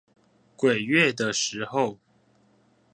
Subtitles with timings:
[0.57, 1.99] 鬼月的時候